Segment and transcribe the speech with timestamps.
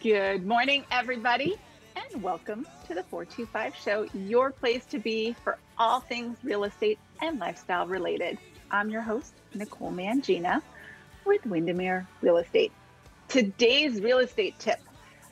[0.00, 1.56] Good morning, everybody,
[1.96, 7.00] and welcome to the 425 Show, your place to be for all things real estate
[7.20, 8.38] and lifestyle related.
[8.70, 10.62] I'm your host, Nicole Mangina
[11.26, 12.70] with Windermere Real Estate.
[13.26, 14.78] Today's real estate tip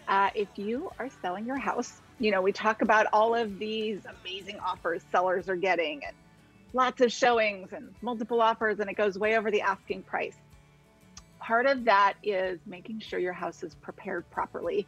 [0.08, 4.00] uh, if you are selling your house, you know, we talk about all of these
[4.20, 6.16] amazing offers sellers are getting and
[6.72, 10.36] lots of showings and multiple offers, and it goes way over the asking price
[11.46, 14.86] part of that is making sure your house is prepared properly.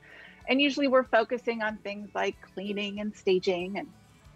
[0.49, 3.87] And usually we're focusing on things like cleaning and staging and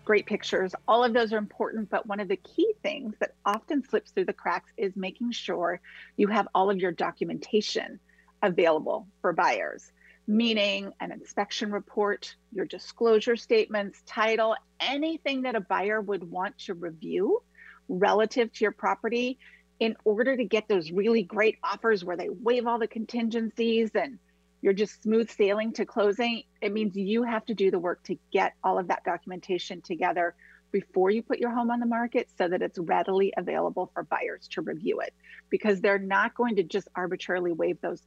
[0.04, 0.72] great pictures.
[0.86, 4.26] All of those are important, but one of the key things that often slips through
[4.26, 5.80] the cracks is making sure
[6.16, 7.98] you have all of your documentation
[8.40, 9.90] available for buyers,
[10.28, 16.74] meaning an inspection report, your disclosure statements, title, anything that a buyer would want to
[16.74, 17.42] review
[17.88, 19.38] relative to your property
[19.82, 24.16] in order to get those really great offers where they waive all the contingencies and
[24.60, 28.16] you're just smooth sailing to closing, it means you have to do the work to
[28.32, 30.36] get all of that documentation together
[30.70, 34.46] before you put your home on the market so that it's readily available for buyers
[34.52, 35.12] to review it
[35.50, 38.00] because they're not going to just arbitrarily waive those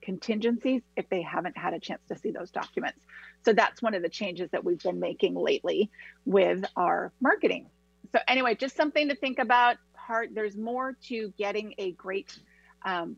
[0.00, 3.00] contingencies if they haven't had a chance to see those documents.
[3.44, 5.90] So that's one of the changes that we've been making lately
[6.24, 7.66] with our marketing.
[8.12, 9.76] So anyway, just something to think about
[10.08, 12.36] part, there's more to getting a great
[12.84, 13.16] um,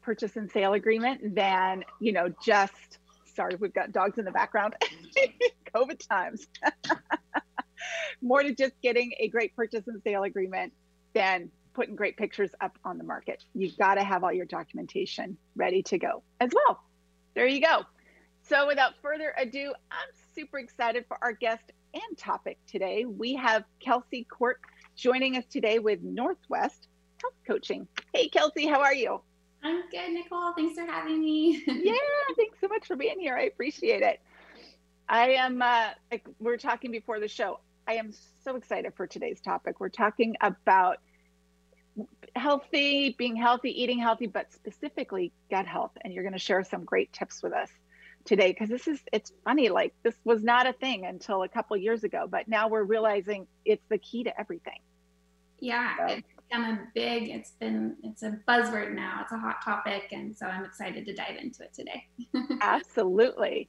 [0.00, 2.98] purchase and sale agreement than, you know, just,
[3.36, 4.74] sorry, we've got dogs in the background,
[5.74, 6.46] COVID times.
[8.22, 10.72] more to just getting a great purchase and sale agreement
[11.14, 13.44] than putting great pictures up on the market.
[13.54, 16.82] You've got to have all your documentation ready to go as well.
[17.34, 17.82] There you go.
[18.48, 23.04] So without further ado, I'm super excited for our guest and topic today.
[23.04, 24.54] We have Kelsey Cohrt
[24.96, 26.88] joining us today with Northwest
[27.20, 27.88] Health Coaching.
[28.12, 29.20] Hey, Kelsey, how are you?
[29.62, 30.52] I'm good, Nicole.
[30.54, 31.62] Thanks for having me.
[31.66, 31.94] yeah,
[32.36, 33.36] thanks so much for being here.
[33.36, 34.20] I appreciate it.
[35.08, 38.12] I am, uh, like we are talking before the show, I am
[38.44, 39.80] so excited for today's topic.
[39.80, 40.98] We're talking about
[42.34, 45.92] healthy, being healthy, eating healthy, but specifically gut health.
[46.02, 47.70] And you're going to share some great tips with us
[48.24, 51.76] today because this is it's funny like this was not a thing until a couple
[51.76, 54.78] years ago but now we're realizing it's the key to everything
[55.62, 56.14] yeah so.
[56.14, 60.36] it's become a big it's been it's a buzzword now it's a hot topic and
[60.36, 62.04] so i'm excited to dive into it today
[62.60, 63.68] absolutely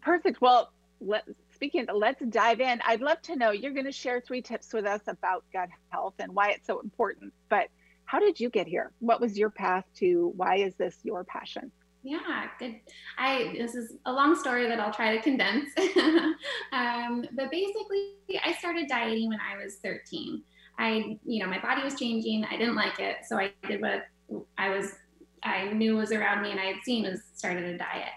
[0.00, 4.20] perfect well let speaking let's dive in i'd love to know you're going to share
[4.20, 7.68] three tips with us about gut health and why it's so important but
[8.06, 11.70] how did you get here what was your path to why is this your passion
[12.06, 12.76] yeah, good.
[13.18, 15.70] I this is a long story that I'll try to condense.
[16.72, 18.12] um, but basically,
[18.44, 20.40] I started dieting when I was 13.
[20.78, 22.44] I, you know, my body was changing.
[22.44, 24.04] I didn't like it, so I did what
[24.58, 24.92] I was,
[25.42, 28.12] I knew was around me, and I had seen was started a diet.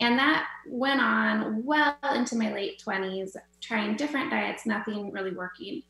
[0.00, 3.30] And that went on well into my late 20s,
[3.60, 5.82] trying different diets, nothing really working.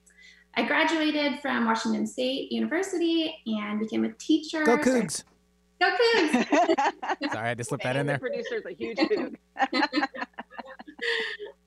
[0.55, 4.65] I graduated from Washington State University and became a teacher.
[4.65, 5.25] Go Cougs!
[5.81, 6.47] Go Cougs!
[7.33, 8.17] Sorry, I had to slip that in there.
[8.17, 9.37] The producer's a huge Coug.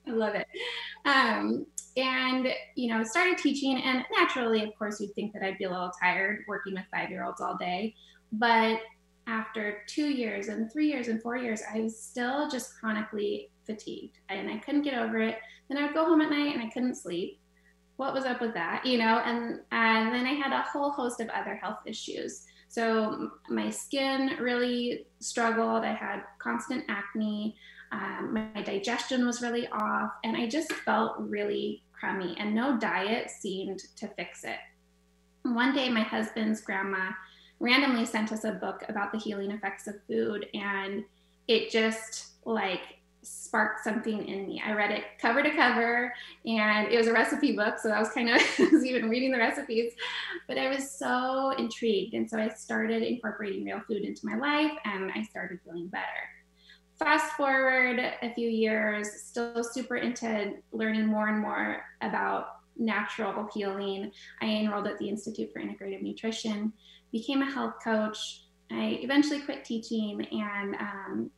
[0.06, 0.46] I love it.
[1.06, 3.82] Um, and, you know, started teaching.
[3.82, 7.10] And naturally, of course, you'd think that I'd be a little tired working with five
[7.10, 7.94] year olds all day.
[8.32, 8.80] But
[9.26, 14.18] after two years and three years and four years, I was still just chronically fatigued
[14.28, 15.38] and I couldn't get over it.
[15.68, 17.38] Then I would go home at night and I couldn't sleep.
[17.96, 18.84] What was up with that?
[18.84, 22.46] You know, and, and then I had a whole host of other health issues.
[22.68, 25.84] So my skin really struggled.
[25.84, 27.54] I had constant acne.
[27.92, 33.30] Um, my digestion was really off, and I just felt really crummy, and no diet
[33.30, 34.58] seemed to fix it.
[35.42, 37.10] One day, my husband's grandma
[37.60, 41.04] randomly sent us a book about the healing effects of food, and
[41.48, 42.80] it just like
[43.22, 44.62] sparked something in me.
[44.64, 46.12] I read it cover to cover
[46.44, 47.78] and it was a recipe book.
[47.78, 48.40] So I was kind of
[48.84, 49.92] even reading the recipes,
[50.48, 52.14] but I was so intrigued.
[52.14, 56.04] And so I started incorporating real food into my life and I started feeling better.
[57.02, 64.12] Fast forward a few years, still super into learning more and more about natural healing.
[64.40, 66.72] I enrolled at the Institute for Integrative Nutrition,
[67.10, 68.44] became a health coach.
[68.70, 71.30] I eventually quit teaching and um,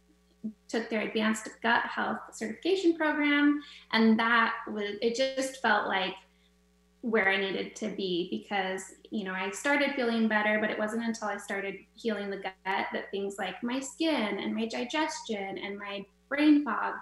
[0.69, 3.63] took their advanced gut health certification program
[3.93, 6.15] and that was it just felt like
[7.05, 11.05] where I needed to be because you know I started feeling better but it wasn't
[11.05, 15.79] until I started healing the gut that things like my skin and my digestion and
[15.79, 16.95] my brain fog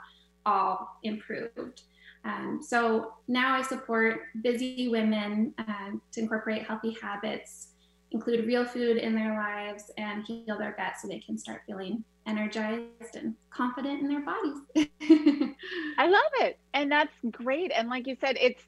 [0.44, 1.82] all improved
[2.25, 7.69] um, so now I support busy women uh, to incorporate healthy habits
[8.10, 12.02] include real food in their lives and heal their gut so they can start feeling
[12.26, 14.58] energized and confident in their bodies.
[15.98, 16.58] I love it.
[16.75, 17.72] And that's great.
[17.75, 18.62] And like you said, it's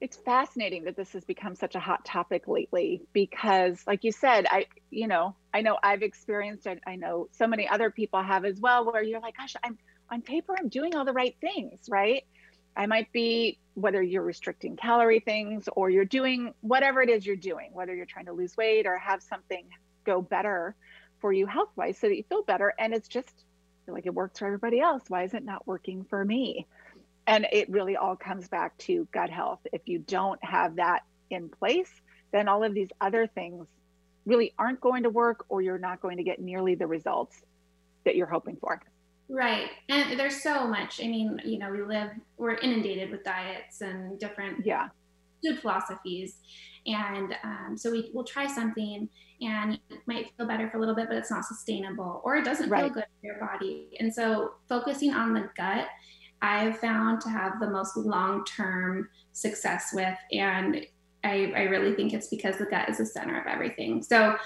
[0.00, 4.46] it's fascinating that this has become such a hot topic lately because like you said,
[4.50, 6.80] I you know, I know I've experienced it.
[6.86, 9.78] I know so many other people have as well where you're like, gosh, I'm
[10.10, 12.24] on paper I'm doing all the right things, right?
[12.76, 17.36] I might be whether you're restricting calorie things or you're doing whatever it is you're
[17.36, 19.66] doing, whether you're trying to lose weight or have something
[20.04, 20.74] go better
[21.20, 22.72] for you health wise so that you feel better.
[22.78, 23.44] And it's just
[23.86, 25.02] like it works for everybody else.
[25.08, 26.66] Why is it not working for me?
[27.30, 29.60] And it really all comes back to gut health.
[29.72, 33.68] If you don't have that in place, then all of these other things
[34.26, 37.40] really aren't going to work or you're not going to get nearly the results
[38.04, 38.82] that you're hoping for.
[39.28, 39.68] Right.
[39.88, 41.00] And there's so much.
[41.00, 44.88] I mean, you know, we live, we're inundated with diets and different yeah.
[45.44, 46.34] food philosophies.
[46.84, 49.08] And um, so we will try something
[49.40, 52.44] and it might feel better for a little bit, but it's not sustainable or it
[52.44, 52.86] doesn't right.
[52.86, 53.90] feel good for your body.
[54.00, 55.86] And so focusing on the gut,
[56.42, 60.16] I've found to have the most long term success with.
[60.32, 60.86] And
[61.22, 64.02] I, I really think it's because the gut is the center of everything.
[64.02, 64.36] So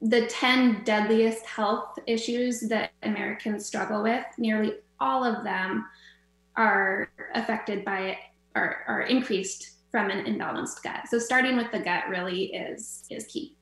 [0.00, 5.86] the 10 deadliest health issues that Americans struggle with, nearly all of them
[6.56, 8.18] are affected by it
[8.54, 11.08] or are increased from an imbalanced gut.
[11.08, 13.54] So starting with the gut really is is key.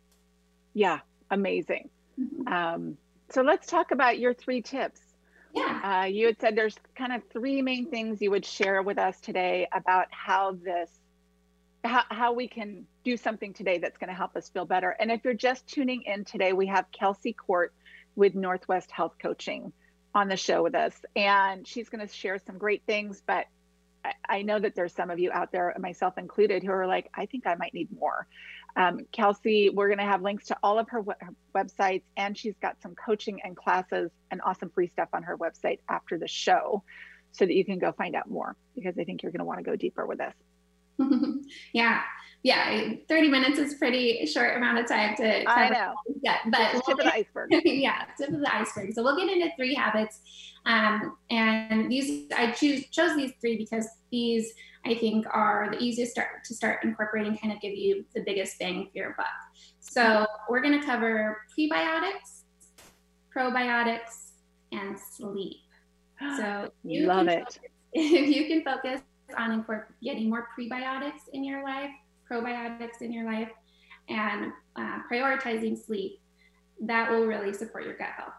[0.74, 1.00] Yeah,
[1.30, 1.90] amazing.
[2.18, 2.48] Mm-hmm.
[2.48, 2.96] Um,
[3.30, 5.00] so let's talk about your three tips.
[5.54, 6.02] Yeah.
[6.02, 9.20] Uh, you had said there's kind of three main things you would share with us
[9.20, 10.90] today about how this
[11.84, 14.90] how, how we can do something today that's going to help us feel better.
[14.90, 17.70] And if you're just tuning in today, we have Kelsey Cohrt
[18.14, 19.72] with Northwest Health Coaching
[20.14, 20.94] on the show with us.
[21.16, 23.46] And she's going to share some great things, but
[24.04, 27.10] I, I know that there's some of you out there, myself included, who are like,
[27.14, 28.26] I think I might need more.
[28.76, 32.54] Um, Kelsey, we're going to have links to all of her, her websites, and she's
[32.62, 36.82] got some coaching and classes and awesome free stuff on her website after the show
[37.32, 39.58] so that you can go find out more because I think you're going to want
[39.58, 40.34] to go deeper with this.
[41.72, 42.02] yeah
[42.42, 45.94] yeah 30 minutes is pretty short amount of time to i know.
[46.22, 47.50] yeah but tip of the iceberg.
[47.64, 48.92] Yeah tip of the iceberg.
[48.94, 50.20] So we'll get into three habits
[50.66, 54.52] um, and these i choose chose these three because these
[54.84, 58.58] i think are the easiest start to start incorporating kind of give you the biggest
[58.58, 59.26] bang for your buck.
[59.80, 62.42] So we're going to cover prebiotics
[63.34, 64.32] probiotics
[64.72, 65.56] and sleep.
[66.36, 67.44] So you love it.
[67.44, 67.58] focus,
[67.94, 69.00] if you can focus
[69.36, 69.64] on
[70.04, 71.90] getting more prebiotics in your life,
[72.32, 73.50] probiotics in your life,
[74.08, 76.20] and uh, prioritizing sleep,
[76.80, 78.32] that will really support your gut health.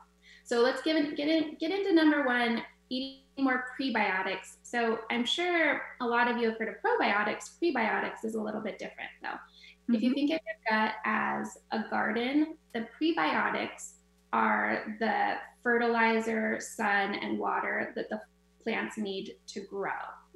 [0.43, 4.57] So let's get, in, get, in, get into number one, eating more prebiotics.
[4.63, 7.51] So I'm sure a lot of you have heard of probiotics.
[7.61, 9.29] Prebiotics is a little bit different though.
[9.29, 9.95] Mm-hmm.
[9.95, 10.15] If you mm-hmm.
[10.15, 13.93] think of your gut as a garden, the prebiotics
[14.33, 18.21] are the fertilizer, sun, and water that the
[18.63, 19.91] plants need to grow.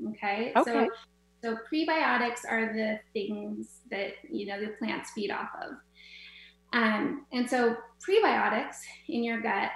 [0.10, 0.53] Okay.
[0.56, 0.71] Okay.
[0.71, 0.89] So,
[1.44, 5.75] so prebiotics are the things that you know the plants feed off of.
[6.74, 9.72] Um, and so prebiotics in your gut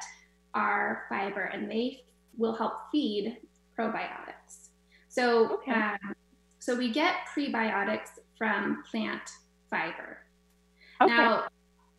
[0.53, 2.03] are fiber, and they
[2.37, 3.37] will help feed
[3.77, 4.69] probiotics.
[5.07, 5.71] So, okay.
[5.71, 6.15] um,
[6.59, 9.21] so we get prebiotics from plant
[9.69, 10.19] fiber.
[11.01, 11.15] Okay.
[11.15, 11.47] Now,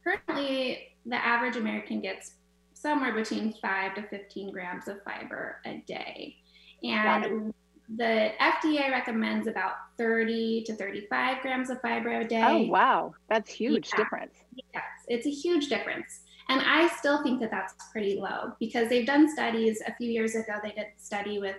[0.05, 2.35] currently, the average American gets
[2.75, 6.37] somewhere between five to 15 grams of fiber a day.
[6.83, 7.55] And
[7.97, 12.43] the FDA recommends about 30 to 35 grams of fiber a day.
[12.45, 13.15] Oh, wow.
[13.29, 14.03] That's huge yeah.
[14.03, 14.35] difference.
[14.73, 16.21] Yes, it's a huge difference.
[16.49, 20.35] And I still think that that's pretty low because they've done studies a few years
[20.35, 20.55] ago.
[20.63, 21.57] They did a study with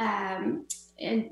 [0.00, 0.66] um,
[0.98, 1.30] in,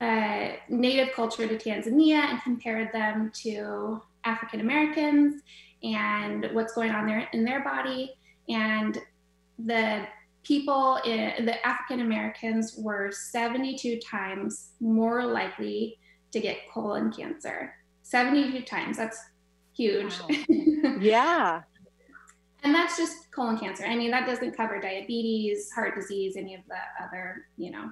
[0.00, 5.42] uh, native culture to Tanzania and compared them to African Americans
[5.82, 8.14] and what's going on there in their body.
[8.48, 8.98] And
[9.58, 10.06] the
[10.46, 15.98] people, in, the African Americans were 72 times more likely
[16.32, 17.74] to get colon cancer.
[18.02, 18.96] 72 times.
[18.96, 19.18] That's
[19.76, 20.14] huge.
[20.20, 20.96] Wow.
[21.00, 21.62] yeah.
[22.62, 23.84] And that's just colon cancer.
[23.84, 27.90] I mean, that doesn't cover diabetes, heart disease, any of the other, you know,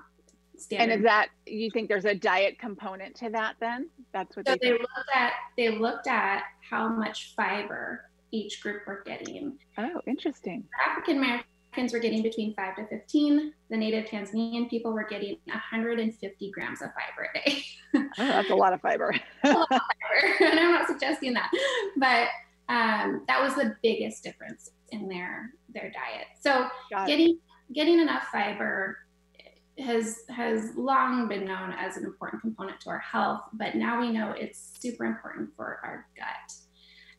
[0.56, 0.92] standard.
[0.92, 3.88] And is that you think there's a diet component to that then?
[4.12, 8.86] That's what so they, they looked at they looked at how much fiber each group
[8.86, 9.58] were getting.
[9.78, 10.64] Oh, interesting.
[10.88, 13.52] African American Africans were getting between 5 to 15.
[13.68, 17.64] The native Tanzanian people were getting 150 grams of fiber a day.
[17.96, 19.12] oh, that's a lot of fiber.
[19.44, 20.34] a lot of fiber.
[20.52, 21.50] And I'm not suggesting that.
[21.96, 22.28] But
[22.72, 26.28] um, that was the biggest difference in their their diet.
[26.40, 26.68] So
[27.08, 27.40] getting
[27.74, 28.98] getting enough fiber
[29.80, 34.12] has has long been known as an important component to our health, but now we
[34.12, 36.54] know it's super important for our gut.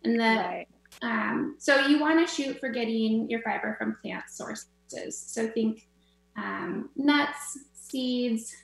[0.06, 0.68] And the right.
[1.02, 4.68] Um, so you want to shoot for getting your fiber from plant sources.
[4.88, 5.88] So think
[6.38, 8.56] um, nuts, seeds,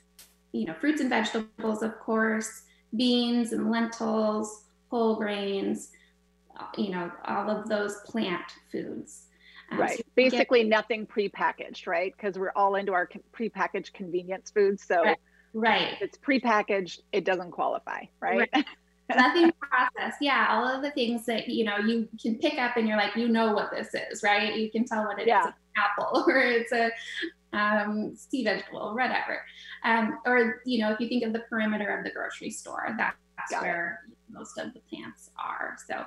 [0.52, 2.62] you know, fruits and vegetables, of course,
[2.96, 5.90] beans and lentils, whole grains,
[6.76, 9.26] you know, all of those plant foods.
[9.70, 9.96] Um, right.
[9.96, 12.12] So Basically, get, nothing prepackaged, right?
[12.14, 14.84] Because we're all into our prepackaged convenience foods.
[14.84, 15.18] So, right.
[15.54, 15.92] right.
[15.94, 18.50] If it's prepackaged, it doesn't qualify, right?
[18.52, 18.66] right.
[19.16, 20.18] Nothing processed.
[20.20, 23.16] Yeah, all of the things that you know you can pick up and you're like,
[23.16, 24.54] you know what this is, right?
[24.56, 25.48] You can tell what it yeah.
[25.48, 25.54] is.
[25.76, 26.90] apple or it's a
[27.52, 29.42] um, sea vegetable, whatever.
[29.84, 33.16] Um, or you know, if you think of the perimeter of the grocery store, that's
[33.50, 34.16] Got where it.
[34.28, 35.76] most of the plants are.
[35.86, 36.04] So.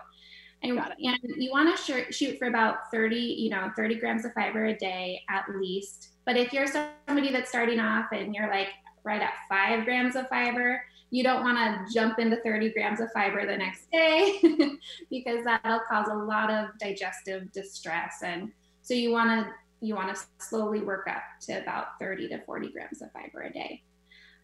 [0.64, 4.66] And, and you want to shoot for about 30, you know, 30 grams of fiber
[4.66, 6.14] a day at least.
[6.26, 8.70] But if you're somebody that's starting off and you're like
[9.04, 10.82] right at five grams of fiber,
[11.12, 14.40] you don't want to jump into 30 grams of fiber the next day
[15.10, 18.16] because that'll cause a lot of digestive distress.
[18.24, 22.42] And so you want to you want to slowly work up to about 30 to
[22.46, 23.84] 40 grams of fiber a day.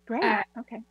[0.05, 0.23] Great.
[0.23, 0.81] Uh, okay.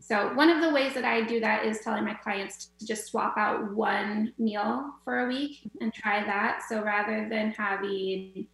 [0.00, 3.06] So one of the ways that I do that is telling my clients to just
[3.06, 6.62] swap out one meal for a week and try that.
[6.68, 8.46] So rather than having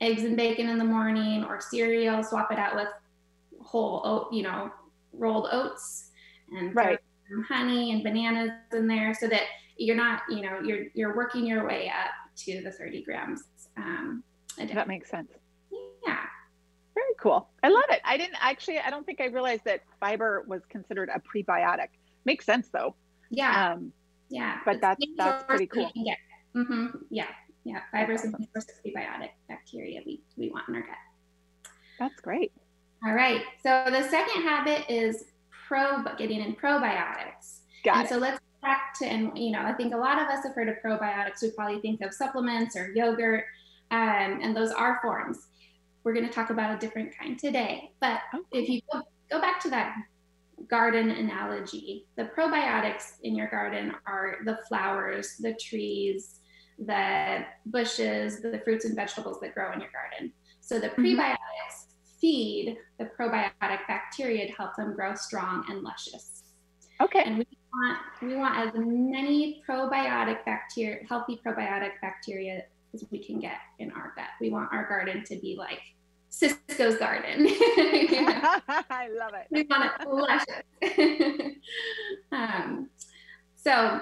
[0.00, 2.88] eggs and bacon in the morning or cereal, swap it out with
[3.60, 4.70] whole oat, you know,
[5.18, 6.10] rolled oats
[6.50, 6.98] and right.
[7.48, 9.42] honey and bananas in there so that
[9.76, 13.44] you're not, you know, you're you're working your way up to the 30 grams
[13.76, 14.22] um,
[14.58, 14.74] a day.
[14.74, 15.30] That makes sense.
[16.06, 16.18] Yeah.
[16.94, 17.48] Very cool.
[17.62, 18.00] I love it.
[18.04, 21.88] I didn't actually, I don't think I realized that fiber was considered a prebiotic.
[22.24, 22.94] Makes sense though.
[23.30, 23.72] Yeah.
[23.72, 23.92] Um,
[24.28, 24.58] yeah.
[24.64, 25.90] But that's, that's pretty cool.
[26.56, 26.86] Mm-hmm.
[27.10, 27.26] Yeah.
[27.64, 27.80] Yeah.
[27.92, 30.90] Fiber is source of prebiotic bacteria we, we want in our gut.
[31.98, 32.52] That's great.
[33.04, 33.42] All right.
[33.62, 35.24] So the second habit is
[35.66, 37.60] pro getting in probiotics.
[37.84, 38.08] Got and it.
[38.08, 40.68] So let's back to and you know I think a lot of us have heard
[40.68, 41.42] of probiotics.
[41.42, 43.44] We probably think of supplements or yogurt,
[43.90, 45.46] um, and those are forms.
[46.04, 47.92] We're going to talk about a different kind today.
[48.00, 48.62] But okay.
[48.62, 49.94] if you go, go back to that
[50.68, 56.40] garden analogy, the probiotics in your garden are the flowers, the trees,
[56.78, 60.32] the bushes, the fruits and vegetables that grow in your garden.
[60.60, 61.04] So the mm-hmm.
[61.04, 61.87] prebiotics
[62.20, 66.42] feed the probiotic bacteria to help them grow strong and luscious.
[67.00, 67.22] Okay.
[67.24, 73.38] And we want we want as many probiotic bacteria, healthy probiotic bacteria as we can
[73.38, 74.28] get in our gut.
[74.40, 75.80] We want our garden to be like
[76.30, 77.46] Cisco's garden.
[77.48, 79.46] I love it.
[79.50, 81.56] We want it luscious.
[82.32, 82.90] um,
[83.56, 84.00] so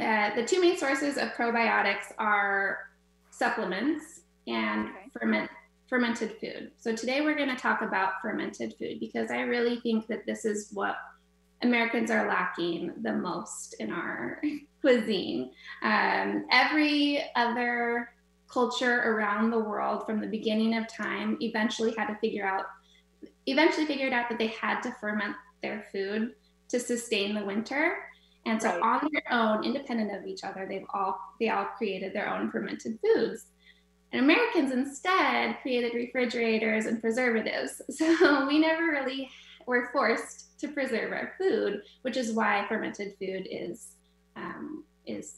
[0.00, 2.90] uh, the two main sources of probiotics are
[3.30, 4.98] supplements and okay.
[5.12, 5.50] ferment
[5.92, 6.70] fermented food.
[6.78, 10.46] So today we're going to talk about fermented food because I really think that this
[10.46, 10.96] is what
[11.60, 14.40] Americans are lacking the most in our
[14.80, 15.50] cuisine.
[15.82, 18.08] Um, every other
[18.50, 22.64] culture around the world from the beginning of time eventually had to figure out
[23.46, 26.32] eventually figured out that they had to ferment their food
[26.70, 27.98] to sustain the winter
[28.46, 28.82] and so right.
[28.82, 32.98] on their own independent of each other they've all they all created their own fermented
[33.00, 33.46] foods
[34.12, 37.80] and Americans instead created refrigerators and preservatives.
[37.90, 39.30] So we never really
[39.66, 43.94] were forced to preserve our food, which is why fermented food is
[44.36, 45.36] um, is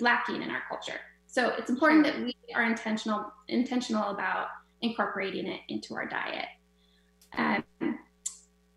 [0.00, 1.00] lacking in our culture.
[1.26, 4.48] So it's important that we are intentional intentional about
[4.82, 6.46] incorporating it into our diet.
[7.36, 7.64] Um,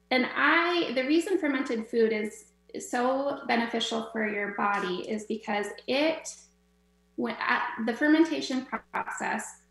[0.10, 5.68] and I, the reason fermented food is, is so beneficial for your body is because
[5.88, 6.30] it
[7.18, 7.36] when
[7.86, 9.62] the fermentation process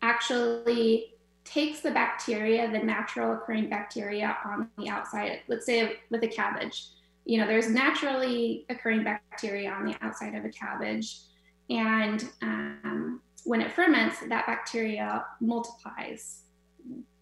[0.00, 6.28] actually takes the bacteria, the natural occurring bacteria on the outside, let's say with a
[6.28, 6.86] cabbage,
[7.24, 11.18] you know, there's naturally occurring bacteria on the outside of a cabbage.
[11.70, 16.40] And um, when it ferments, that bacteria multiplies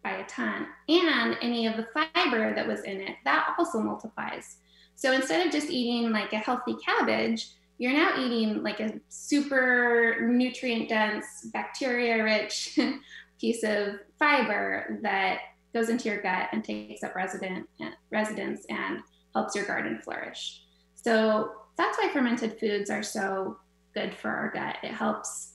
[0.02, 0.66] by a ton.
[0.88, 4.56] And any of the fiber that was in it, that also multiplies.
[4.94, 7.48] So instead of just eating like a healthy cabbage,
[7.80, 12.78] you're now eating like a super nutrient dense, bacteria rich
[13.40, 15.38] piece of fiber that
[15.72, 17.66] goes into your gut and takes up resident
[18.10, 19.00] residence and
[19.32, 20.62] helps your garden flourish.
[20.94, 23.56] So that's why fermented foods are so
[23.94, 24.76] good for our gut.
[24.82, 25.54] It helps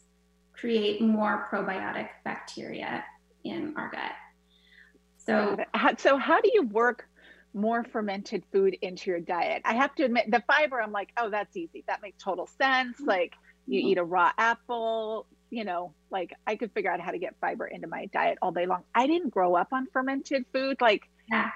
[0.51, 3.03] create more probiotic bacteria
[3.43, 4.13] in our gut.
[5.17, 5.57] So,
[5.99, 7.07] so how do you work
[7.55, 9.61] more fermented food into your diet.
[9.65, 11.83] I have to admit, the fiber, I'm like, oh, that's easy.
[11.87, 12.97] That makes total sense.
[12.97, 13.07] Mm-hmm.
[13.07, 13.33] Like,
[13.65, 13.87] you mm-hmm.
[13.89, 17.65] eat a raw apple, you know, like I could figure out how to get fiber
[17.65, 18.83] into my diet all day long.
[18.93, 20.77] I didn't grow up on fermented food.
[20.81, 21.03] Like,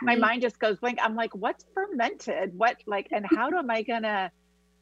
[0.01, 0.98] my mind just goes blank.
[1.01, 2.58] I'm like, what's fermented?
[2.58, 4.32] What, like, and how am I gonna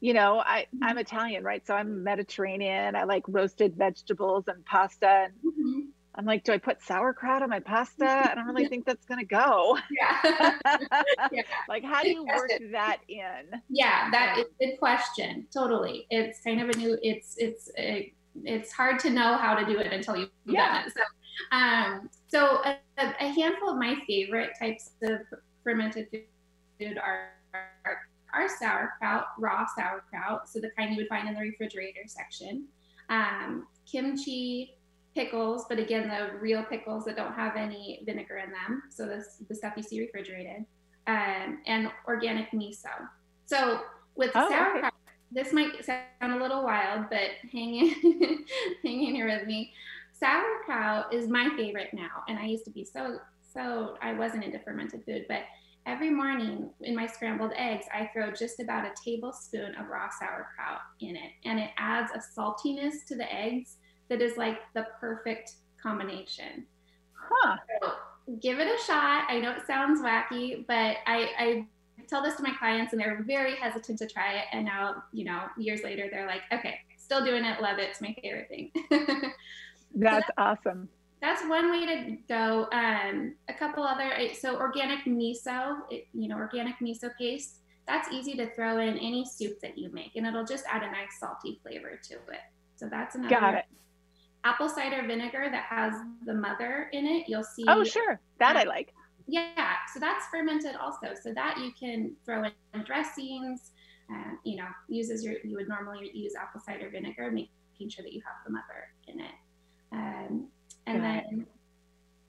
[0.00, 0.98] you know, I I'm mm-hmm.
[0.98, 1.66] Italian, right?
[1.66, 2.94] So I'm Mediterranean.
[2.94, 5.26] I like roasted vegetables and pasta.
[5.26, 5.80] And mm-hmm.
[6.18, 8.04] I'm like, do I put sauerkraut on my pasta?
[8.04, 9.78] I don't really think that's gonna go.
[9.88, 10.58] Yeah.
[11.32, 11.42] yeah.
[11.68, 13.60] Like, how do you work that in?
[13.68, 15.46] Yeah, that is a good question.
[15.54, 16.06] Totally.
[16.10, 16.98] It's kind of a new.
[17.02, 20.82] It's it's a, it's hard to know how to do it until you've yeah.
[20.82, 20.92] done it.
[20.94, 25.20] So, um, so a, a handful of my favorite types of
[25.62, 27.98] fermented food are, are
[28.34, 32.66] are sauerkraut, raw sauerkraut, so the kind you would find in the refrigerator section.
[33.08, 34.74] Um, kimchi,
[35.18, 38.84] pickles, but again, the real pickles that don't have any vinegar in them.
[38.88, 40.64] So this, the stuff you see refrigerated,
[41.08, 43.08] um, and organic miso.
[43.44, 43.80] So
[44.14, 45.16] with oh, sauerkraut, okay.
[45.32, 47.94] this might sound a little wild, but hang in,
[48.84, 49.72] hang in here with me.
[50.12, 53.18] Sauerkraut is my favorite now, and I used to be so
[53.52, 55.40] so I wasn't into fermented food, but
[55.84, 60.80] every morning in my scrambled eggs, I throw just about a tablespoon of raw sauerkraut
[61.00, 65.52] in it, and it adds a saltiness to the eggs that is like the perfect
[65.80, 66.66] combination.
[67.12, 67.56] Huh.
[67.82, 67.92] So
[68.40, 69.24] give it a shot.
[69.28, 71.66] I know it sounds wacky, but I, I
[72.08, 74.44] tell this to my clients and they're very hesitant to try it.
[74.52, 77.88] And now, you know, years later, they're like, okay, still doing it, love it.
[77.90, 78.70] It's my favorite thing.
[79.94, 80.88] that's, so awesome.
[81.20, 82.68] That's one way to go.
[82.72, 87.60] Um, a couple other, so organic miso, it, you know, organic miso paste.
[87.86, 90.90] That's easy to throw in any soup that you make, and it'll just add a
[90.90, 92.40] nice salty flavor to it.
[92.76, 93.34] So that's another.
[93.34, 93.64] Got it
[94.48, 95.92] apple cider vinegar that has
[96.24, 97.28] the mother in it.
[97.28, 97.64] You'll see.
[97.68, 98.20] Oh, sure.
[98.38, 98.94] That I like.
[99.26, 99.74] Yeah.
[99.92, 101.08] So that's fermented also.
[101.22, 103.72] So that you can throw in dressings,
[104.08, 108.02] and, you know, use as your, you would normally use apple cider vinegar, making sure
[108.02, 109.36] that you have the mother in it.
[109.92, 110.48] Um,
[110.86, 111.46] and then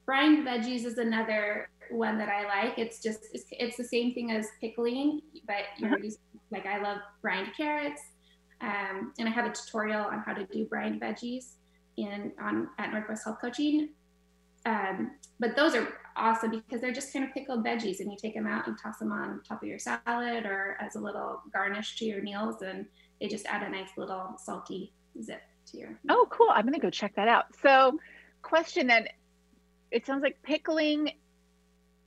[0.06, 2.78] brined veggies is another one that I like.
[2.78, 6.04] It's just, it's, it's the same thing as pickling, but you're uh-huh.
[6.04, 6.20] using,
[6.52, 8.02] like I love brined carrots.
[8.60, 11.54] Um, and I have a tutorial on how to do brined veggies
[11.98, 13.89] in on at Northwest Health Coaching.
[14.65, 18.33] Um, but those are awesome because they're just kind of pickled veggies, and you take
[18.33, 21.98] them out and toss them on top of your salad or as a little garnish
[21.98, 22.85] to your meals, and
[23.22, 26.00] they just add a nice little salty zip to your.
[26.09, 26.50] Oh, cool!
[26.51, 27.46] I'm gonna go check that out.
[27.61, 28.00] So,
[28.42, 29.07] question then:
[29.92, 31.11] It sounds like pickling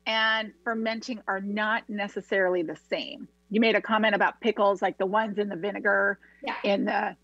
[0.07, 3.29] and fermenting are not necessarily the same.
[3.51, 6.57] You made a comment about pickles, like the ones in the vinegar yeah.
[6.65, 7.17] in the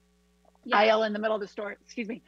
[0.64, 0.76] yeah.
[0.76, 1.72] aisle in the middle of the store.
[1.85, 2.22] Excuse me.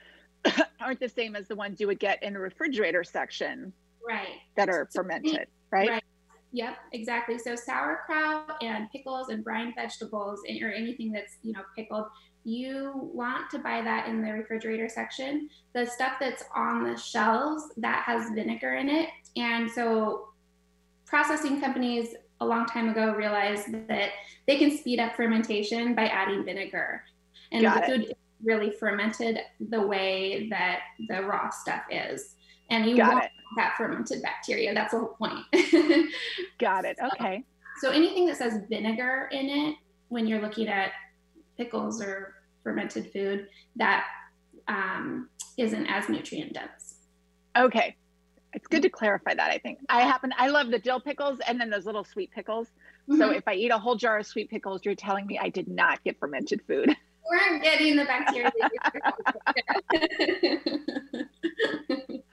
[0.80, 3.72] aren't the same as the ones you would get in the refrigerator section
[4.06, 6.04] right that are fermented right, right.
[6.52, 7.38] Yep, exactly.
[7.38, 12.06] So sauerkraut and pickles and brine vegetables and, or anything that's you know pickled,
[12.44, 15.48] you want to buy that in the refrigerator section.
[15.74, 20.30] The stuff that's on the shelves that has vinegar in it, and so
[21.06, 24.10] processing companies a long time ago realized that
[24.46, 27.04] they can speed up fermentation by adding vinegar.
[27.52, 32.34] And Got the food really fermented the way that the raw stuff is.
[32.70, 33.30] And you Got want it.
[33.56, 34.72] that fermented bacteria.
[34.74, 35.44] That's the whole point.
[36.58, 36.98] Got it.
[37.14, 37.44] Okay.
[37.80, 39.76] So, so anything that says vinegar in it,
[40.08, 40.92] when you're looking at
[41.56, 44.04] pickles or fermented food, that
[44.68, 46.94] um, not as nutrient dense.
[47.56, 47.96] Okay.
[48.52, 49.50] It's good to clarify that.
[49.50, 50.32] I think I happen.
[50.36, 52.68] I love the dill pickles and then those little sweet pickles.
[53.08, 53.18] Mm-hmm.
[53.18, 55.68] So if I eat a whole jar of sweet pickles, you're telling me I did
[55.68, 56.94] not get fermented food.
[57.30, 58.50] we're getting the bacteria.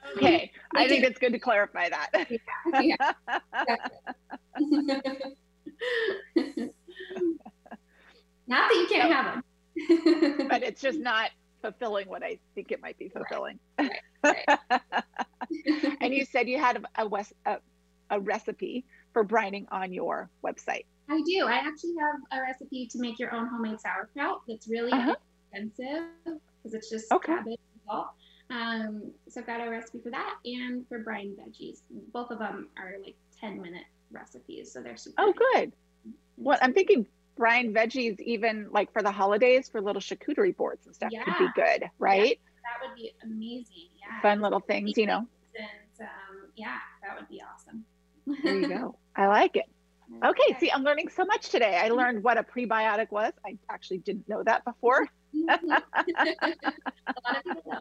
[0.17, 2.09] okay, I think it's good to clarify that.
[2.81, 2.95] yeah,
[8.47, 11.31] not that you can't have them, but it's just not
[11.61, 13.59] fulfilling what I think it might be fulfilling.
[13.79, 13.91] Right.
[14.23, 14.59] Right.
[14.71, 14.81] Right.
[16.01, 17.57] and you said you had a, a, a,
[18.11, 20.85] a recipe for brining on your website.
[21.09, 21.45] I do.
[21.47, 25.15] I actually have a recipe to make your own homemade sauerkraut that's really uh-huh.
[25.51, 27.33] expensive because it's just okay.
[27.33, 28.07] cabbage and salt.
[28.49, 31.81] Um, so I've got a recipe for that and for brine veggies.
[32.13, 34.71] Both of them are like 10 minute recipes.
[34.71, 35.15] So they're super.
[35.17, 35.73] Oh, good.
[36.35, 40.95] What I'm thinking brine veggies, even like for the holidays for little charcuterie boards and
[40.95, 41.23] stuff, yeah.
[41.23, 42.39] could be good, right?
[42.39, 43.89] Yeah, that would be amazing.
[43.99, 44.21] Yeah.
[44.21, 45.27] Fun little things, you know.
[45.57, 47.85] And um, yeah, that would be awesome.
[48.43, 48.95] there you go.
[49.15, 49.65] I like it.
[50.23, 51.79] Okay, see, I'm learning so much today.
[51.81, 53.33] I learned what a prebiotic was.
[53.45, 55.07] I actually didn't know that before.
[55.35, 55.71] Mm-hmm.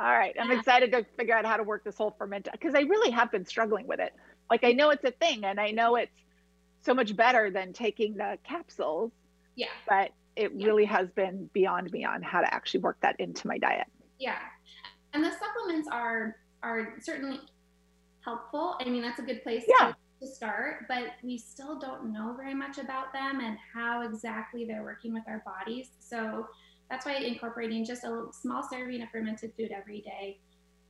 [0.00, 2.82] All right, I'm excited to figure out how to work this whole ferment because I
[2.82, 4.14] really have been struggling with it.
[4.48, 6.22] Like I know it's a thing and I know it's
[6.82, 9.10] so much better than taking the capsules.
[9.56, 9.66] Yeah.
[9.88, 10.66] But it yeah.
[10.66, 13.88] really has been beyond me on how to actually work that into my diet.
[14.20, 14.38] Yeah.
[15.12, 17.40] And the supplements are are certainly
[18.24, 18.76] helpful.
[18.80, 19.88] I mean, that's a good place yeah.
[19.88, 24.64] to to start, but we still don't know very much about them and how exactly
[24.64, 25.90] they're working with our bodies.
[25.98, 26.46] So
[26.90, 30.38] that's why incorporating just a small serving of fermented food every day,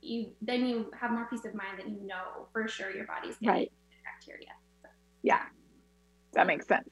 [0.01, 3.35] you then you have more peace of mind that you know for sure your body's
[3.37, 3.71] getting right.
[4.05, 4.49] bacteria.
[4.81, 4.87] So.
[5.23, 5.41] Yeah,
[6.33, 6.89] that makes sense.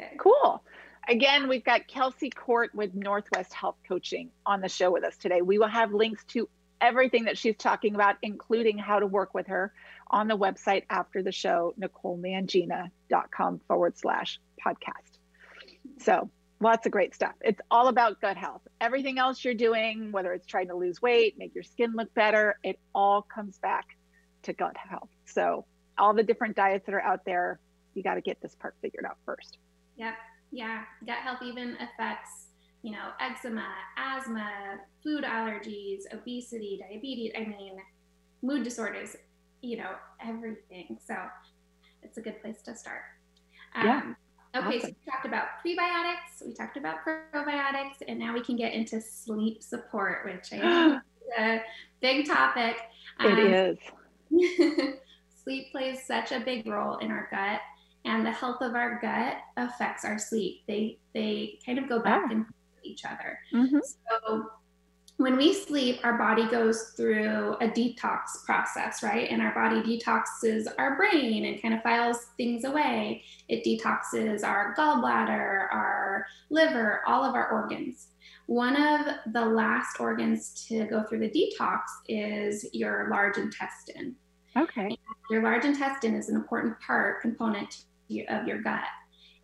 [0.00, 0.16] Okay.
[0.18, 0.62] Cool.
[1.08, 5.40] Again, we've got Kelsey Cohrt with Northwest Health Coaching on the show with us today.
[5.40, 6.48] We will have links to
[6.80, 9.72] everything that she's talking about, including how to work with her
[10.10, 15.18] on the website after the show, NicoleMangina.com forward slash podcast.
[16.00, 17.34] So lots of great stuff.
[17.40, 18.62] It's all about gut health.
[18.80, 22.58] Everything else you're doing, whether it's trying to lose weight, make your skin look better,
[22.62, 23.86] it all comes back
[24.44, 25.10] to gut health.
[25.26, 25.66] So
[25.96, 27.60] all the different diets that are out there,
[27.94, 29.58] you got to get this part figured out first.
[29.96, 30.14] Yep.
[30.50, 30.82] Yeah.
[31.04, 32.48] Gut health even affects
[32.82, 33.66] you know, eczema,
[33.96, 37.76] asthma, food allergies, obesity, diabetes, I mean,
[38.42, 39.16] mood disorders,
[39.62, 39.90] you know,
[40.24, 40.98] everything.
[41.04, 41.16] So
[42.02, 43.02] it's a good place to start.
[43.74, 44.14] Um, yeah.
[44.56, 44.80] Okay, awesome.
[44.80, 49.00] so we talked about prebiotics, we talked about probiotics, and now we can get into
[49.00, 51.02] sleep support, which I is
[51.38, 51.62] a
[52.00, 52.76] big topic.
[53.20, 53.78] Um, it
[54.30, 54.94] is.
[55.44, 57.60] sleep plays such a big role in our gut,
[58.04, 60.62] and the health of our gut affects our sleep.
[60.66, 62.32] They they kind of go back oh.
[62.32, 62.46] and
[62.82, 63.38] each other.
[63.52, 63.78] Mm-hmm.
[63.82, 64.50] So
[65.18, 69.28] when we sleep, our body goes through a detox process, right?
[69.28, 73.24] And our body detoxes our brain and kind of files things away.
[73.48, 78.10] It detoxes our gallbladder, our liver, all of our organs.
[78.46, 84.14] One of the last organs to go through the detox is your large intestine.
[84.56, 84.86] Okay.
[84.86, 84.98] And
[85.30, 87.86] your large intestine is an important part, component
[88.28, 88.84] of your gut.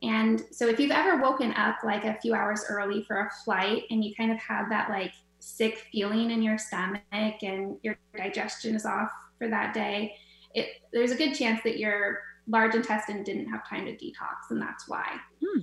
[0.04, 3.82] And so if you've ever woken up like a few hours early for a flight
[3.90, 5.12] and you kind of had that like
[5.44, 10.14] sick feeling in your stomach and your digestion is off for that day,
[10.54, 14.60] it, there's a good chance that your large intestine didn't have time to detox, and
[14.60, 15.04] that's why.
[15.44, 15.60] Hmm.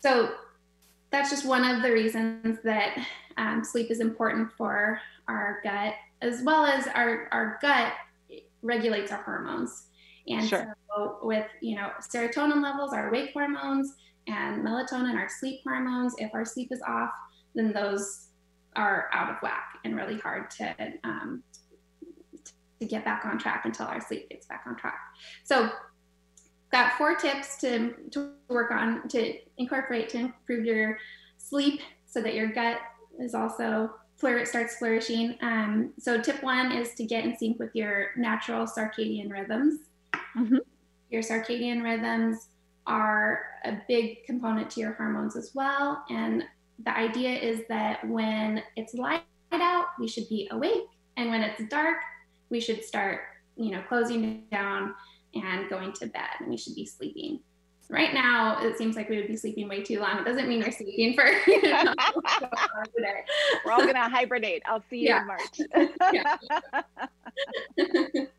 [0.00, 0.34] So
[1.10, 2.98] that's just one of the reasons that
[3.36, 7.92] um, sleep is important for our gut, as well as our, our gut
[8.62, 9.88] regulates our hormones.
[10.28, 10.76] And sure.
[10.88, 13.94] so with, you know, serotonin levels, our wake hormones,
[14.26, 17.10] and melatonin, our sleep hormones, if our sleep is off,
[17.54, 18.28] then those
[18.76, 21.42] are out of whack and really hard to um,
[22.80, 24.98] to get back on track until our sleep gets back on track.
[25.44, 25.70] So
[26.72, 30.98] got four tips to, to work on to incorporate to improve your
[31.38, 32.78] sleep so that your gut
[33.20, 35.36] is also flour- starts flourishing.
[35.40, 39.80] Um, so tip one is to get in sync with your natural circadian rhythms.
[40.36, 40.58] Mm-hmm.
[41.10, 42.48] Your circadian rhythms
[42.86, 46.04] are a big component to your hormones as well.
[46.10, 46.44] And
[46.82, 50.88] the idea is that when it's light out, we should be awake.
[51.16, 51.98] And when it's dark,
[52.50, 53.20] we should start,
[53.56, 54.94] you know, closing down
[55.34, 57.40] and going to bed and we should be sleeping.
[57.90, 60.18] Right now, it seems like we would be sleeping way too long.
[60.18, 61.94] It doesn't mean we're sleeping for you know,
[63.64, 64.62] We're all going to hibernate.
[64.64, 65.20] I'll see you yeah.
[65.20, 65.26] in
[68.16, 68.28] March.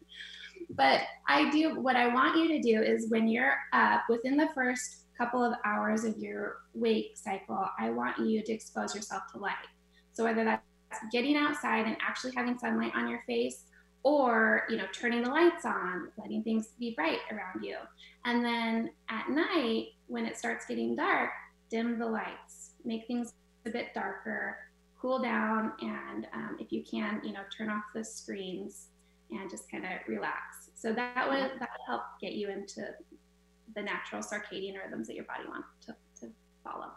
[0.75, 4.49] But I do what I want you to do is when you're up within the
[4.53, 9.39] first couple of hours of your wake cycle, I want you to expose yourself to
[9.39, 9.53] light.
[10.13, 10.63] So whether that's
[11.11, 13.63] getting outside and actually having sunlight on your face
[14.03, 17.75] or you know turning the lights on letting things be bright around you
[18.23, 21.31] and then at night when it starts getting dark
[21.71, 23.33] dim the lights make things
[23.65, 24.59] a bit darker
[25.01, 28.89] cool down and um, if you can you know turn off the screens
[29.31, 30.69] and just kind of relax.
[30.75, 32.87] So that would that would help get you into
[33.75, 36.31] the natural circadian rhythms that your body wants to, to
[36.63, 36.91] follow.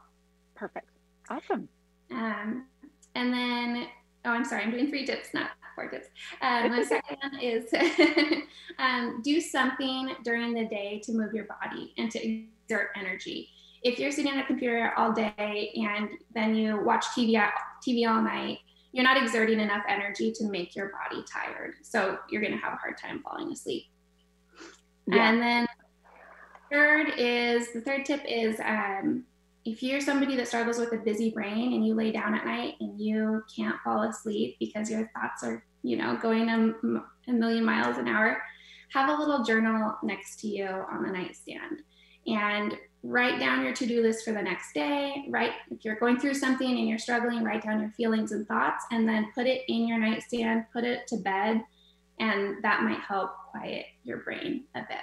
[0.55, 0.89] Perfect.
[1.31, 1.69] Awesome.
[2.11, 2.67] Um,
[3.15, 3.87] and then,
[4.25, 6.09] oh, I'm sorry, I'm doing three tips, not four tips.
[6.43, 7.65] Um, the second one is
[8.79, 13.49] um, do something during the day to move your body and to exert energy.
[13.83, 17.41] If you're sitting on a computer all day and then you watch TV,
[17.87, 18.59] TV all night,
[18.93, 21.75] you're not exerting enough energy to make your body tired.
[21.83, 23.85] So you're going to have a hard time falling asleep.
[25.07, 25.29] Yeah.
[25.29, 25.67] And then
[26.71, 29.25] third is the third tip is um,
[29.65, 32.75] if you're somebody that struggles with a busy brain and you lay down at night
[32.81, 37.65] and you can't fall asleep because your thoughts are, you know, going a, a million
[37.65, 38.43] miles an hour,
[38.93, 41.83] have a little journal next to you on the nightstand.
[42.27, 46.35] And write down your to-do list for the next day write if you're going through
[46.35, 49.87] something and you're struggling write down your feelings and thoughts and then put it in
[49.87, 51.63] your nightstand put it to bed
[52.19, 54.99] and that might help quiet your brain a bit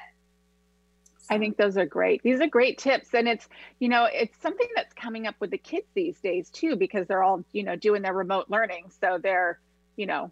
[1.29, 2.21] I think those are great.
[2.23, 3.13] These are great tips.
[3.13, 3.47] And it's,
[3.79, 7.23] you know, it's something that's coming up with the kids these days too, because they're
[7.23, 8.91] all, you know, doing their remote learning.
[9.01, 9.59] So they're,
[9.95, 10.31] you know,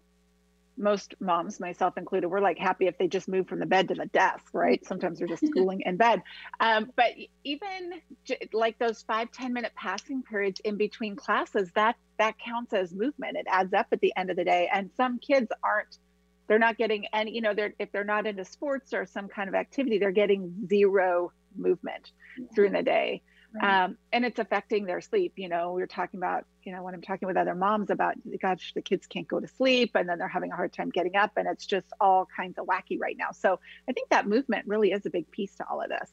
[0.76, 3.94] most moms, myself included, we're like happy if they just move from the bed to
[3.94, 4.84] the desk, right?
[4.84, 6.22] Sometimes they're just schooling in bed.
[6.60, 7.12] Um, but
[7.44, 7.92] even
[8.24, 12.92] j- like those five ten minute passing periods in between classes, that that counts as
[12.92, 13.36] movement.
[13.36, 14.68] It adds up at the end of the day.
[14.72, 15.98] And some kids aren't,
[16.46, 19.48] they're not getting any, you know, they're if they're not into sports or some kind
[19.48, 22.46] of activity, they're getting zero movement yeah.
[22.54, 23.22] during the day.
[23.54, 23.84] Right.
[23.84, 25.34] Um, and it's affecting their sleep.
[25.36, 28.16] You know, we are talking about, you know, when I'm talking with other moms about,
[28.42, 31.14] gosh, the kids can't go to sleep and then they're having a hard time getting
[31.14, 33.30] up and it's just all kinds of wacky right now.
[33.30, 36.10] So I think that movement really is a big piece to all of this.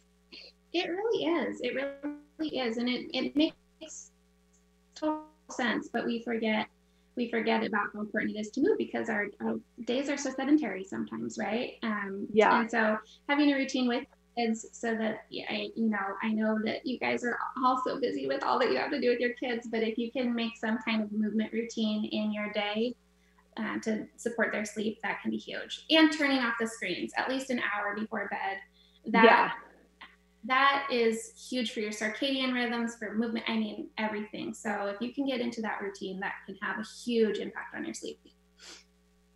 [0.71, 1.61] It really is.
[1.61, 2.77] It really is.
[2.77, 4.11] And it, it makes
[4.93, 6.67] total sense, but we forget
[7.21, 10.31] we forget about how important it is to move because our, our days are so
[10.31, 11.73] sedentary sometimes, right?
[11.83, 12.61] Um, yeah.
[12.61, 12.97] And so
[13.29, 14.05] having a routine with
[14.35, 18.43] kids so that I, you know, I know that you guys are also busy with
[18.43, 20.79] all that you have to do with your kids, but if you can make some
[20.83, 22.95] kind of movement routine in your day
[23.57, 25.85] uh, to support their sleep, that can be huge.
[25.91, 28.57] And turning off the screens at least an hour before bed.
[29.13, 29.51] That yeah.
[30.45, 33.45] That is huge for your circadian rhythms, for movement.
[33.47, 34.53] I mean, everything.
[34.53, 37.85] So if you can get into that routine, that can have a huge impact on
[37.85, 38.19] your sleep.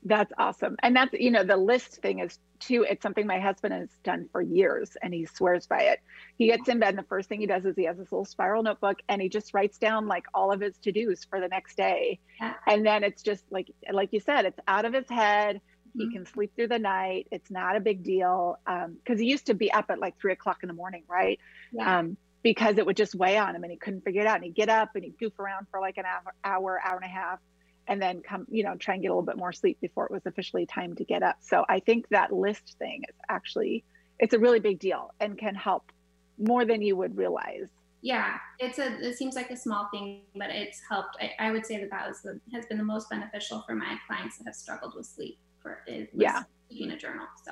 [0.08, 0.76] That's awesome.
[0.84, 4.30] And that's, you know, the list thing is too, it's something my husband has done
[4.32, 6.00] for years and he swears by it.
[6.38, 8.24] He gets in bed and the first thing he does is he has this little
[8.24, 11.76] spiral notebook and he just writes down like all of his to-dos for the next
[11.76, 12.20] day.
[12.39, 12.54] Yeah.
[12.68, 15.60] And then it's just like, like you said, it's out of his head.
[15.95, 16.10] Mm-hmm.
[16.10, 17.27] He can sleep through the night.
[17.31, 18.60] It's not a big deal.
[18.67, 21.03] Um, cause he used to be up at like three o'clock in the morning.
[21.08, 21.39] Right.
[21.71, 21.99] Yeah.
[21.99, 24.36] Um, because it would just weigh on him and he couldn't figure it out.
[24.36, 27.05] And he'd get up and he'd goof around for like an hour, hour, hour and
[27.05, 27.39] a half
[27.88, 30.12] and then come, you know, try and get a little bit more sleep before it
[30.12, 31.38] was officially time to get up.
[31.41, 33.84] So I think that list thing is actually
[34.19, 35.91] it's a really big deal and can help
[36.38, 37.67] more than you would realize.
[38.01, 38.99] Yeah, it's a.
[38.99, 41.17] It seems like a small thing, but it's helped.
[41.19, 43.97] I, I would say that that was the has been the most beneficial for my
[44.05, 45.39] clients that have struggled with sleep.
[45.65, 47.25] For is yeah, keeping a journal.
[47.43, 47.51] So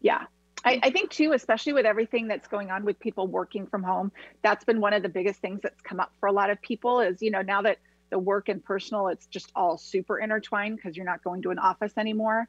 [0.00, 0.24] yeah,
[0.64, 4.10] I, I, think too, especially with everything that's going on with people working from home,
[4.42, 7.00] that's been one of the biggest things that's come up for a lot of people.
[7.00, 7.78] Is you know now that
[8.10, 11.60] the work and personal, it's just all super intertwined because you're not going to an
[11.60, 12.48] office anymore.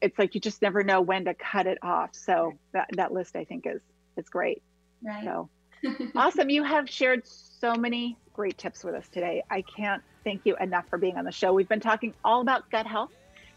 [0.00, 2.10] It's like you just never know when to cut it off.
[2.12, 3.80] So that, that list I think is
[4.16, 4.62] is great.
[5.02, 5.24] Right.
[5.24, 5.48] So
[6.14, 6.50] awesome.
[6.50, 9.42] You have shared so many great tips with us today.
[9.50, 11.52] I can't thank you enough for being on the show.
[11.52, 13.12] We've been talking all about gut health,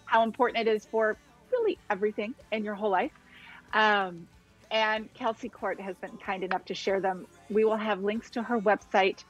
[0.09, 1.17] how important it is for
[1.51, 3.11] really everything in your whole life.
[3.73, 4.27] Um,
[4.71, 7.27] and Kelsey Cohrt has been kind enough to share them.
[7.49, 9.23] We will have links to her website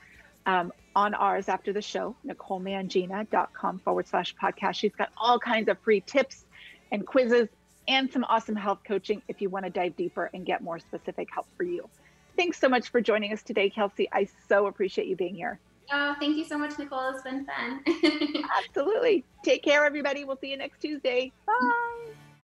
[0.46, 4.76] um, on ours after the show, NicoleMangina.com forward slash podcast.
[4.76, 6.46] She's got all kinds of free tips
[6.92, 7.50] and quizzes
[7.88, 11.28] and some awesome health coaching if you want to dive deeper and get more specific
[11.34, 11.90] help for you.
[12.38, 14.08] Thanks so much for joining us today, Kelsey.
[14.14, 15.60] I so appreciate you being here.
[15.92, 17.14] Oh, thank you so much, Nicole.
[17.14, 17.84] It's been fun.
[18.58, 19.26] Absolutely.
[19.44, 20.24] Take care, everybody.
[20.26, 21.32] We'll see you next Tuesday.
[21.46, 22.09] Bye.